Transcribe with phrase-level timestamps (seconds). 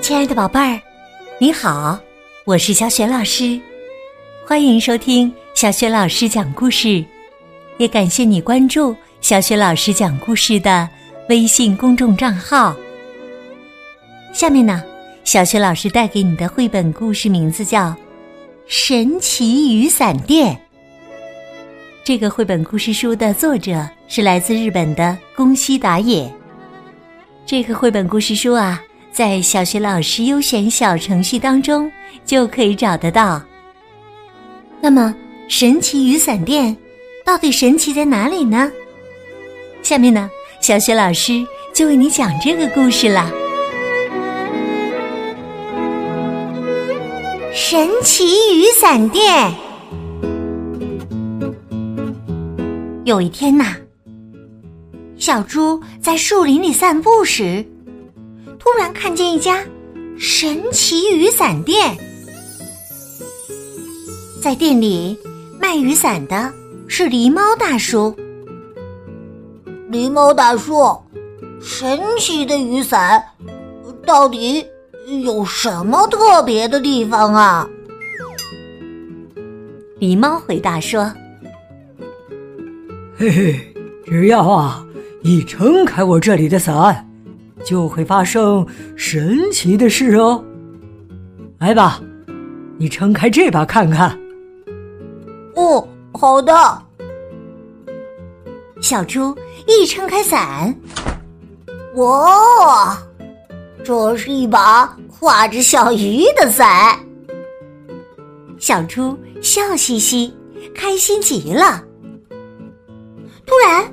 [0.00, 0.80] 亲爱的宝贝儿，
[1.40, 1.98] 你好，
[2.44, 3.60] 我是小雪老师，
[4.46, 7.04] 欢迎收听小雪老师讲故事，
[7.78, 10.88] 也感谢你关注小雪老师讲故事的
[11.28, 12.76] 微信公众账号。
[14.32, 14.84] 下面呢，
[15.24, 17.88] 小雪老师带给你的绘本故事名字叫
[18.68, 20.54] 《神奇雨伞店》。
[22.04, 23.84] 这个绘本故事书的作者
[24.14, 26.30] 是来自日本的宫西达也。
[27.46, 28.78] 这个绘本故事书啊。
[29.10, 31.90] 在小学老师优选小程序当中
[32.26, 33.40] 就可以找得到。
[34.82, 35.14] 那么，
[35.48, 36.76] 神奇雨伞店
[37.24, 38.70] 到底神奇在哪里呢？
[39.82, 43.30] 下面呢，小学老师就为你讲这个故事了。
[47.54, 48.26] 神奇
[48.58, 49.54] 雨伞店。
[53.04, 53.74] 有一天呐，
[55.22, 57.64] 小猪在树林里散步时。
[58.58, 59.64] 突然看见一家
[60.18, 61.96] 神奇雨伞店，
[64.40, 65.16] 在店里
[65.60, 66.52] 卖雨伞的
[66.88, 68.12] 是狸猫大叔。
[69.92, 71.00] 狸猫大叔，
[71.60, 73.24] 神奇的雨伞
[74.04, 74.66] 到底
[75.22, 77.70] 有什么特别的地方啊？
[80.00, 81.12] 狸猫回答说
[83.16, 84.84] ：“嘿嘿，只要啊
[85.22, 87.08] 一撑开我这里的伞。”
[87.64, 90.42] 就会发生神奇的事哦！
[91.60, 92.02] 来吧，
[92.76, 94.18] 你撑开这把看看。
[95.54, 96.52] 哦，好的。
[98.80, 99.32] 小猪
[99.68, 100.76] 一撑开伞，
[101.94, 103.00] 哇，
[103.84, 106.98] 这是一把画着小鱼的伞。
[108.58, 110.34] 小猪笑嘻嘻，
[110.74, 111.80] 开心极了。
[113.46, 113.88] 突然，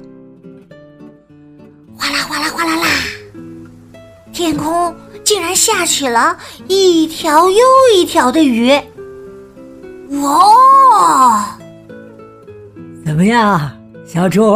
[1.99, 2.87] 哗啦哗啦哗啦啦！
[4.31, 7.59] 天空竟然下起了一条又
[7.93, 8.71] 一条的鱼，
[10.21, 11.59] 哇！
[13.05, 13.69] 怎么样，
[14.07, 14.55] 小猪，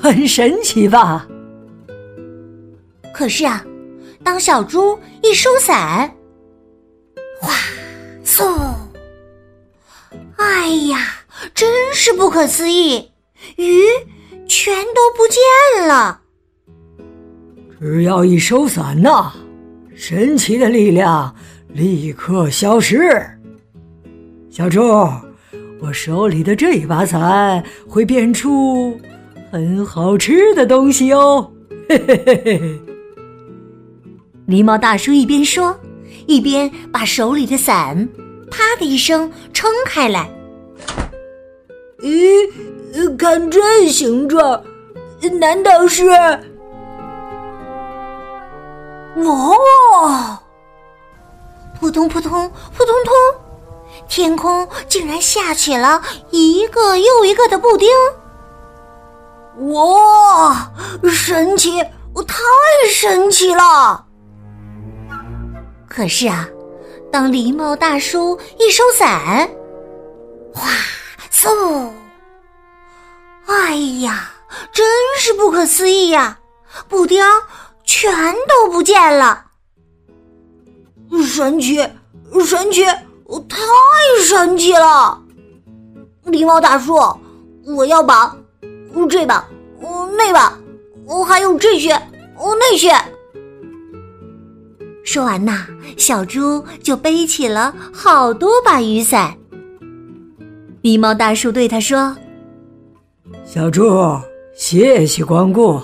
[0.00, 1.26] 很神奇吧？
[3.14, 3.64] 可是啊，
[4.22, 6.14] 当小猪一收伞，
[7.40, 7.54] 哗，
[8.24, 8.74] 嗖！
[10.36, 10.98] 哎呀，
[11.54, 13.10] 真是不可思议，
[13.56, 13.82] 鱼
[14.46, 16.20] 全都不见了。
[17.80, 19.32] 只要一收伞呐，
[19.94, 21.32] 神奇的力量
[21.68, 23.24] 立刻消失。
[24.50, 24.80] 小猪，
[25.80, 28.98] 我手里的这一把伞会变出
[29.52, 31.48] 很好吃的东西哦！
[31.88, 32.80] 嘿嘿嘿嘿。
[34.48, 35.78] 狸猫大叔一边说，
[36.26, 38.08] 一边把手里的伞
[38.50, 40.28] “啪”的一声撑开来。
[42.00, 44.60] 咦，看这形状，
[45.38, 46.04] 难道是？
[49.26, 50.38] 哦！
[51.80, 53.14] 扑通扑通扑通通，
[54.08, 57.88] 天空竟然下起了一个又一个的布丁！
[59.72, 60.70] 哇，
[61.12, 61.82] 神奇！
[62.26, 62.34] 太
[62.92, 64.04] 神奇了！
[65.88, 66.48] 可是啊，
[67.12, 69.48] 当狸猫大叔一收伞，
[70.52, 70.68] 哗
[71.30, 71.90] 嗖！
[73.46, 74.32] 哎呀，
[74.72, 74.84] 真
[75.20, 76.40] 是不可思议呀！
[76.88, 77.24] 布丁。
[77.88, 78.12] 全
[78.46, 79.46] 都不见了！
[81.26, 81.76] 神奇，
[82.44, 83.56] 神奇，太
[84.22, 85.18] 神奇了！
[86.26, 86.94] 狸猫大叔，
[87.64, 88.36] 我要把
[89.08, 89.42] 这把、
[90.18, 90.58] 那把，
[91.24, 91.98] 还有这些、
[92.36, 92.92] 那些。
[95.02, 95.66] 说完呐，
[95.96, 99.34] 小猪就背起了好多把雨伞。
[100.82, 102.14] 狸猫大叔对他说
[103.46, 103.82] ：“小猪，
[104.54, 105.80] 谢谢光顾。”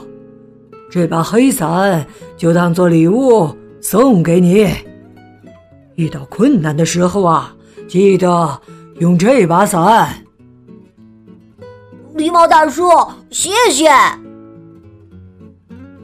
[0.94, 2.06] 这把黑伞
[2.37, 4.72] 就当做礼物送给你。
[5.97, 7.53] 遇到困难的时候啊，
[7.88, 8.62] 记得
[9.00, 10.25] 用这把伞。
[12.15, 12.88] 狸猫大叔，
[13.28, 13.91] 谢谢。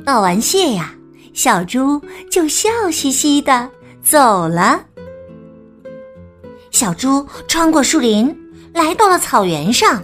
[0.04, 0.93] 道完谢呀，
[1.32, 3.70] 小猪就笑嘻嘻的
[4.02, 4.81] 走了。
[6.72, 8.36] 小猪穿过树林，
[8.75, 10.02] 来到了草原上。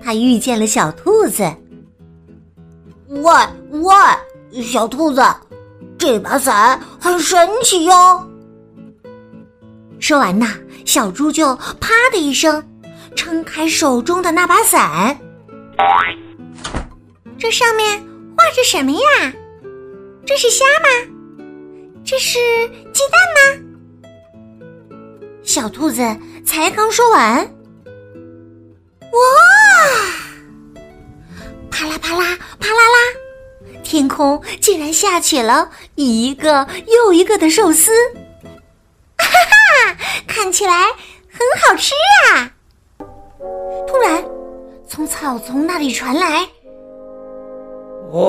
[0.00, 1.52] 他遇见了小兔子。
[3.22, 3.32] 喂
[3.70, 5.22] 喂，小兔子，
[5.98, 8.28] 这把伞很神奇哟！
[9.98, 10.46] 说完呢，
[10.84, 12.62] 小猪就啪的一声
[13.14, 15.18] 撑开手中的那把伞。
[17.38, 17.98] 这上面
[18.36, 19.32] 画着什么呀？
[20.26, 20.88] 这是虾吗？
[22.04, 22.38] 这是
[22.92, 23.40] 鸡蛋吗？
[25.42, 26.02] 小兔子
[26.44, 27.38] 才刚说完，
[29.00, 29.18] 哇！
[31.70, 32.95] 啪啦啪啦啪啦啦，
[33.86, 37.92] 天空竟然下起了一个又一个的寿司，
[39.16, 39.96] 哈哈，
[40.26, 40.86] 看起来
[41.30, 41.94] 很好吃
[42.34, 42.50] 啊！
[43.86, 44.24] 突然，
[44.88, 46.44] 从草丛那里传来
[48.12, 48.26] ：“哦，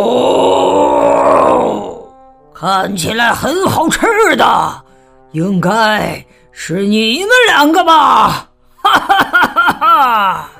[2.53, 4.83] 看起来很好吃的，
[5.31, 10.51] 应该是你们两个吧？”哈哈哈哈哈！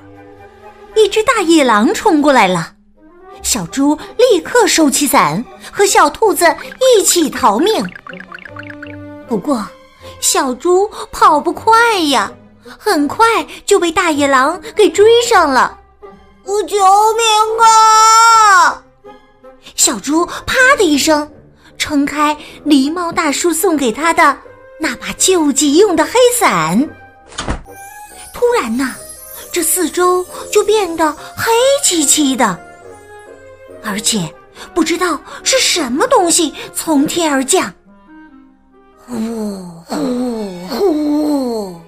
[0.96, 2.74] 一只大野狼冲过来了。
[3.42, 6.46] 小猪立刻收起伞，和小兔子
[6.98, 7.86] 一起逃命。
[9.28, 9.66] 不过，
[10.20, 12.32] 小猪跑不快呀，
[12.78, 15.78] 很快就被大野狼给追上了。
[16.44, 17.26] 我救命
[17.62, 18.84] 啊！
[19.76, 21.30] 小猪啪的一声，
[21.78, 22.36] 撑开
[22.66, 24.38] 狸猫大叔送给他的
[24.80, 26.90] 那把救急用的黑伞。
[28.34, 28.96] 突然呢，
[29.52, 31.52] 这四周就变得黑
[31.84, 32.58] 漆漆的。
[33.84, 34.34] 而且
[34.74, 37.74] 不知道是什么东西从天而降，
[39.06, 39.16] 呼
[39.86, 41.82] 呼呼！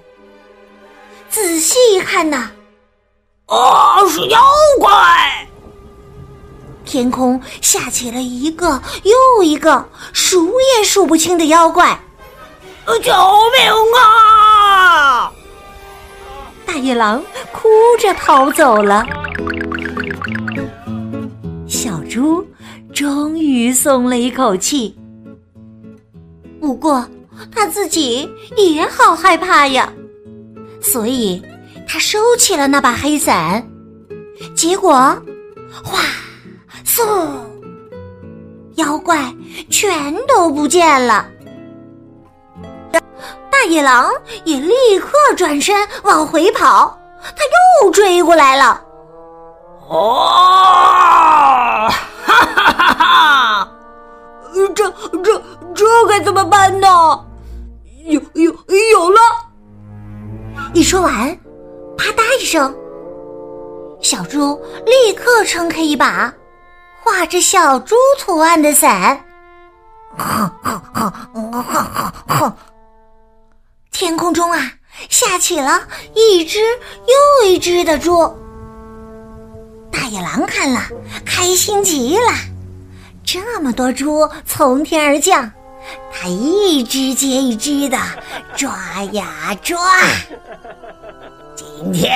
[1.29, 2.49] 仔细一看呐，
[3.47, 4.39] 啊，是妖
[4.79, 5.47] 怪！
[6.85, 11.99] 天空下起了一个又一个数也数不清的妖怪，
[12.85, 15.31] 救命啊！
[16.65, 17.67] 大野狼哭
[17.99, 19.05] 着逃走了。
[22.19, 22.45] 猪
[22.93, 24.93] 终于松了一口气，
[26.59, 27.07] 不过
[27.49, 29.89] 他自己也好害怕呀，
[30.81, 31.41] 所以
[31.87, 33.65] 他收起了那把黑伞。
[34.53, 34.91] 结果，
[35.81, 36.01] 哗，
[36.85, 37.05] 嗖，
[38.75, 39.33] 妖怪
[39.69, 41.25] 全都不见了。
[43.49, 44.11] 大野狼
[44.43, 45.73] 也立刻转身
[46.03, 47.35] 往回跑，他
[47.81, 48.83] 又追过来了。
[49.87, 50.99] 哦，
[54.73, 54.89] 这
[55.23, 55.41] 这
[55.73, 56.87] 这该怎么办呢？
[58.05, 58.51] 有有
[58.91, 59.19] 有了！
[60.73, 61.37] 一说完，
[61.97, 62.75] 啪嗒一声，
[64.01, 66.33] 小猪立刻撑开一把
[67.03, 69.23] 画着小猪图案的伞。
[73.91, 74.71] 天空中啊，
[75.09, 75.81] 下起了
[76.15, 78.33] 一只又一只的猪。
[79.91, 80.81] 大野狼看了，
[81.25, 82.31] 开心极了。
[83.31, 85.51] 这么多猪从天而降，
[86.11, 87.95] 它一只接一只的
[88.55, 89.77] 抓呀抓。
[91.55, 92.11] 今天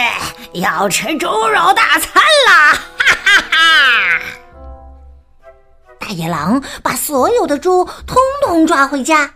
[0.53, 2.73] 要吃猪肉大餐啦！
[2.97, 4.21] 哈哈哈！
[5.99, 9.29] 大野狼把所有的猪通通抓回家，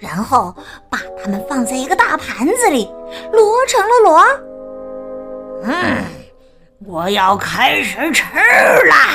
[0.00, 0.52] 然后
[0.90, 2.90] 把它们放在一个大盘子里，
[3.32, 4.26] 摞成了摞。
[5.62, 6.04] 嗯。
[6.84, 8.24] 我要开始吃
[8.88, 9.06] 啦！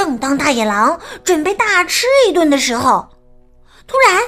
[0.00, 3.06] 正当大野狼准备大吃一顿的时候，
[3.86, 4.18] 突然，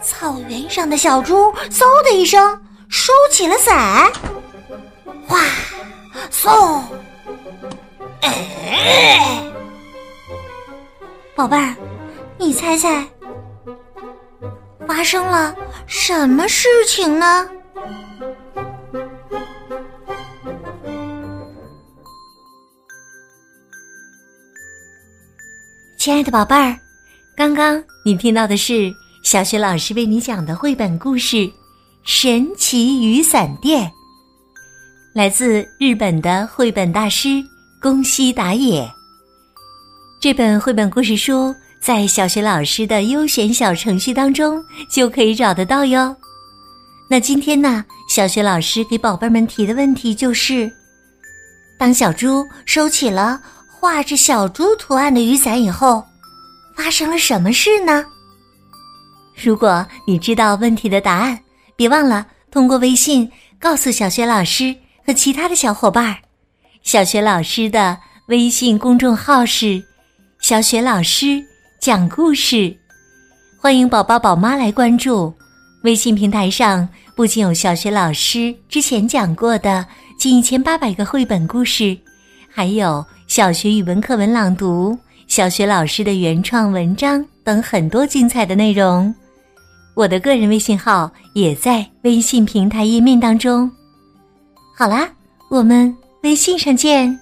[0.00, 4.08] 草原上的小猪嗖的一声收起了伞，
[5.26, 5.40] 哗，
[6.30, 6.80] 嗖，
[8.20, 9.42] 哎，
[11.34, 11.74] 宝贝儿，
[12.38, 13.04] 你猜猜
[14.86, 15.52] 发生了
[15.88, 17.50] 什么事情呢？
[26.02, 26.76] 亲爱的宝贝儿，
[27.36, 28.92] 刚刚你听到的是
[29.22, 31.36] 小雪老师为你讲的绘本故事
[32.02, 33.88] 《神奇雨伞店》，
[35.14, 37.40] 来自日本的绘本大师
[37.80, 38.84] 宫西达也。
[40.20, 46.16] 这本绘本故事书在小雪老师的优选小程序当中就可以找得到哟。
[47.08, 50.68] 那今天呢，小雪老师给宝贝们提的问题就是：
[51.78, 53.40] 当小猪收起了。
[53.82, 56.04] 画着小猪图案的雨伞以后，
[56.76, 58.06] 发生了什么事呢？
[59.34, 61.36] 如果你知道问题的答案，
[61.74, 64.72] 别忘了通过微信告诉小雪老师
[65.04, 66.16] 和其他的小伙伴。
[66.84, 67.98] 小雪老师的
[68.28, 69.82] 微信公众号是
[70.38, 71.42] “小雪老师
[71.80, 72.72] 讲故事”，
[73.60, 75.34] 欢迎宝宝宝妈来关注。
[75.82, 79.84] 微信平台上不仅有小雪老师之前讲过的
[80.16, 81.98] 近一千八百个绘本故事，
[82.48, 83.04] 还有。
[83.34, 84.94] 小学语文课文朗读、
[85.26, 89.14] 小学老师的原创文章等很多精彩的内容，
[89.94, 93.72] 我的个人微信号也在微信平台页面当中。
[94.76, 95.08] 好啦，
[95.48, 97.18] 我们微信上见。